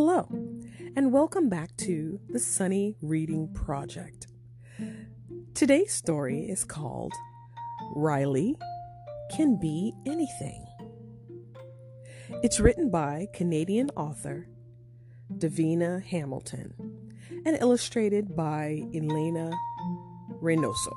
[0.00, 0.28] Hello,
[0.94, 4.28] and welcome back to the Sunny Reading Project.
[5.54, 7.12] Today's story is called
[7.96, 8.54] Riley
[9.32, 10.64] Can Be Anything.
[12.44, 14.46] It's written by Canadian author
[15.36, 16.74] Davina Hamilton
[17.44, 19.50] and illustrated by Elena
[20.40, 20.94] Reynoso.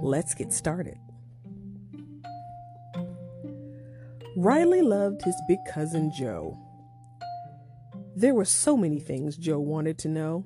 [0.00, 0.96] Let's get started.
[4.34, 6.58] Riley loved his big cousin Joe.
[8.14, 10.44] There were so many things Joe wanted to know.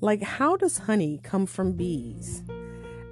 [0.00, 2.44] Like, how does honey come from bees?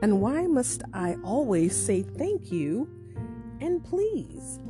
[0.02, 2.88] And why must I always say thank you
[3.60, 4.60] and please?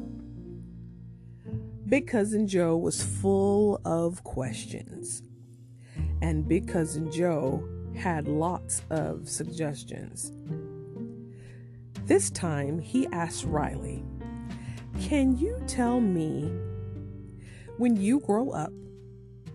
[1.87, 5.23] Big Cousin Joe was full of questions.
[6.23, 10.33] And Big Cousin Joe had lots of suggestions.
[12.07, 14.03] This time he asked Riley,
[15.03, 16.51] Can you tell me
[17.79, 18.73] when you grow up,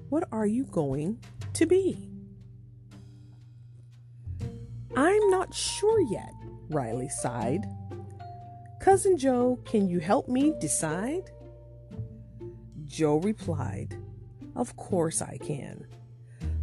[0.10, 1.20] what are you going
[1.54, 2.10] to be?
[4.96, 6.34] I'm not sure yet,
[6.70, 7.66] Riley sighed.
[8.82, 11.32] Cousin Joe, can you help me decide?
[12.86, 13.96] Joe replied,
[14.56, 15.86] Of course I can.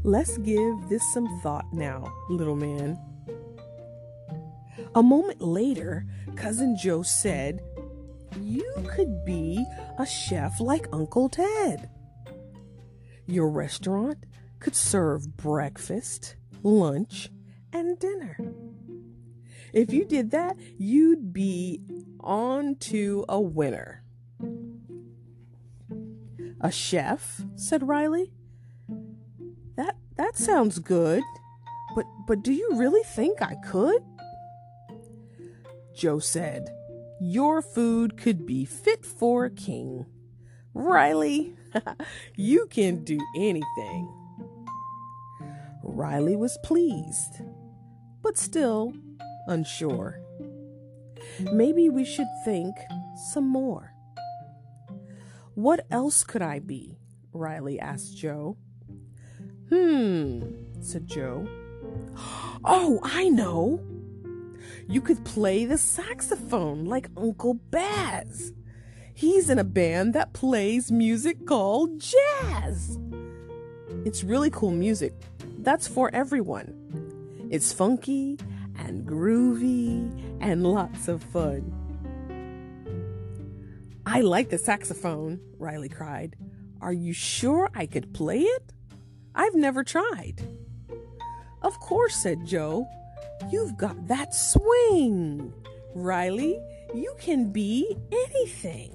[0.03, 2.99] Let's give this some thought now, little man.
[4.95, 7.61] A moment later, Cousin Joe said,
[8.41, 9.65] You could be
[9.99, 11.91] a chef like Uncle Ted.
[13.27, 14.25] Your restaurant
[14.61, 17.31] could serve breakfast, lunch,
[17.73, 18.39] and dinner.
[19.73, 21.81] If you did that, you'd be
[22.21, 24.03] on to a winner.
[26.61, 27.43] A chef?
[27.55, 28.33] said Riley.
[29.77, 31.23] That that sounds good.
[31.95, 34.03] But but do you really think I could?
[35.95, 36.69] Joe said,
[37.21, 40.07] Your food could be fit for a king.
[40.75, 41.55] Riley,
[42.37, 44.13] you can do anything.
[45.83, 47.41] Riley was pleased,
[48.23, 48.93] but still
[49.47, 50.21] unsure.
[51.53, 52.75] Maybe we should think
[53.33, 53.93] some more.
[55.55, 56.99] What else could I be?
[57.33, 58.59] Riley asked Joe.
[59.71, 60.43] Hmm,
[60.81, 61.47] said Joe.
[62.69, 63.81] Oh, I know.
[64.89, 68.53] You could play the saxophone like Uncle Baz.
[69.15, 72.99] He's in a band that plays music called jazz.
[74.05, 75.13] It's really cool music.
[75.59, 77.49] That's for everyone.
[77.51, 78.39] It's funky
[78.79, 81.73] and groovy and lots of fun.
[84.07, 86.37] I like the saxophone, Riley cried.
[86.81, 88.73] Are you sure I could play it?
[89.35, 90.47] I've never tried.
[91.63, 92.87] Of course, said Joe.
[93.51, 95.53] You've got that swing.
[95.95, 96.61] Riley,
[96.95, 98.93] you can be anything.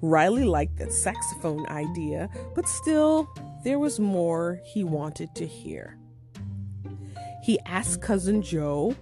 [0.00, 3.28] Riley liked the saxophone idea, but still,
[3.62, 5.96] there was more he wanted to hear.
[7.42, 8.96] He asked Cousin Joe,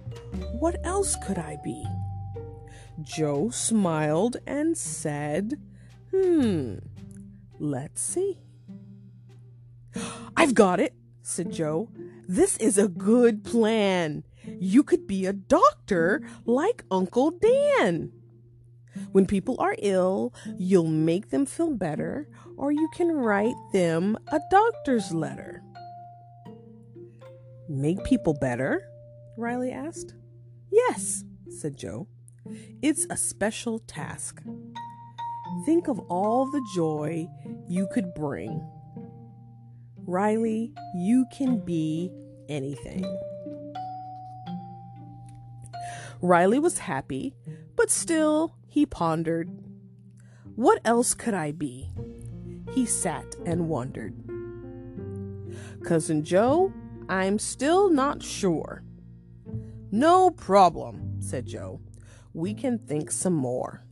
[0.59, 1.85] What else could I be?
[3.01, 5.59] Joe smiled and said,
[6.11, 6.75] Hmm,
[7.59, 8.39] let's see.
[10.37, 11.89] I've got it, said Joe.
[12.27, 14.23] This is a good plan.
[14.59, 18.11] You could be a doctor like Uncle Dan.
[19.11, 22.27] When people are ill, you'll make them feel better,
[22.57, 25.61] or you can write them a doctor's letter.
[27.69, 28.83] Make people better?
[29.37, 30.15] Riley asked.
[30.71, 32.07] Yes, said Joe.
[32.81, 34.41] It's a special task.
[35.65, 37.27] Think of all the joy
[37.67, 38.61] you could bring.
[40.11, 42.11] Riley, you can be
[42.49, 43.05] anything.
[46.21, 47.33] Riley was happy,
[47.77, 49.49] but still he pondered.
[50.55, 51.91] What else could I be?
[52.73, 54.13] He sat and wondered.
[55.85, 56.73] Cousin Joe,
[57.07, 58.83] I'm still not sure.
[59.91, 61.79] No problem, said Joe.
[62.33, 63.85] We can think some more.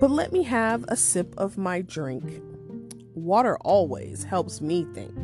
[0.00, 2.42] But let me have a sip of my drink.
[3.14, 5.14] Water always helps me think.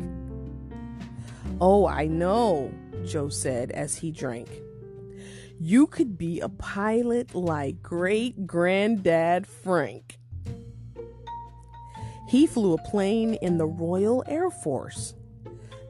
[1.59, 2.73] Oh, I know,
[3.05, 4.49] Joe said as he drank.
[5.59, 10.17] You could be a pilot like great granddad Frank.
[12.29, 15.13] He flew a plane in the Royal Air Force.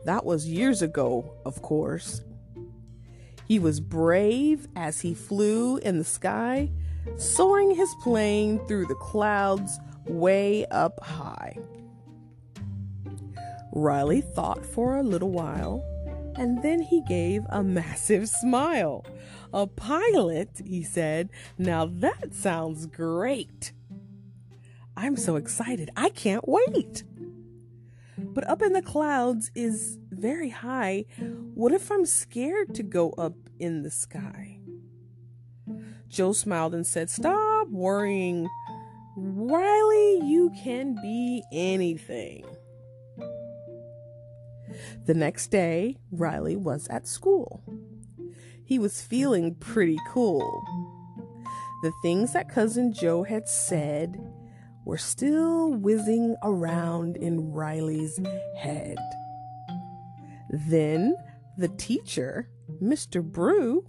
[0.05, 2.21] That was years ago, of course.
[3.45, 6.71] He was brave as he flew in the sky,
[7.17, 9.77] soaring his plane through the clouds
[10.07, 11.57] way up high.
[13.73, 15.83] Riley thought for a little while
[16.35, 19.05] And then he gave a massive smile.
[19.53, 21.29] A pilot, he said.
[21.57, 23.73] Now that sounds great.
[24.95, 25.89] I'm so excited.
[25.95, 27.03] I can't wait.
[28.17, 31.05] But up in the clouds is very high.
[31.53, 34.59] What if I'm scared to go up in the sky?
[36.07, 38.47] Joe smiled and said, Stop worrying.
[39.15, 42.45] Riley, you can be anything.
[45.05, 47.63] The next day, Riley was at school.
[48.63, 50.63] He was feeling pretty cool.
[51.83, 54.21] The things that Cousin Joe had said
[54.85, 58.19] were still whizzing around in Riley's
[58.57, 58.97] head.
[60.49, 61.15] Then
[61.57, 62.49] the teacher,
[62.81, 63.23] Mr.
[63.23, 63.85] Brew,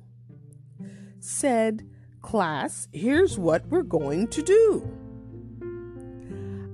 [1.21, 1.87] said,
[2.21, 4.89] Class, here's what we're going to do.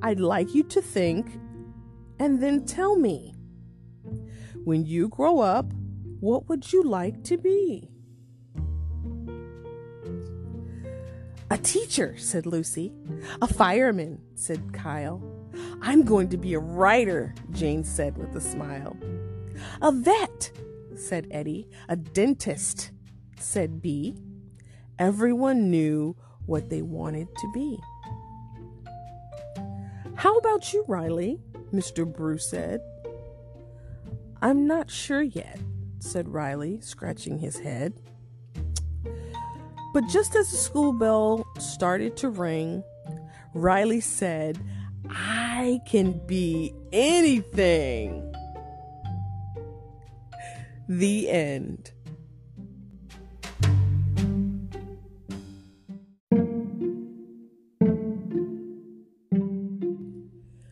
[0.02, 1.40] I'd like you to think
[2.18, 3.34] and then tell me.
[4.68, 5.72] When you grow up,
[6.20, 7.88] what would you like to be?
[11.50, 12.92] A teacher, said Lucy.
[13.40, 15.22] A fireman, said Kyle.
[15.80, 18.94] I'm going to be a writer, Jane said with a smile.
[19.80, 20.52] A vet,
[20.94, 21.66] said Eddie.
[21.88, 22.90] A dentist,
[23.40, 24.18] said B.
[24.98, 27.78] Everyone knew what they wanted to be.
[30.14, 31.40] How about you, Riley?
[31.72, 32.04] Mr.
[32.04, 32.82] Brew said.
[34.40, 35.58] I'm not sure yet,
[35.98, 37.94] said Riley, scratching his head.
[39.92, 42.84] But just as the school bell started to ring,
[43.52, 44.58] Riley said,
[45.10, 48.32] I can be anything.
[50.88, 51.90] The end.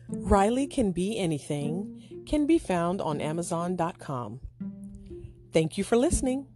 [0.09, 1.96] Riley Can Be Anything
[2.27, 4.39] can be found on Amazon.com.
[5.51, 6.47] Thank you for listening.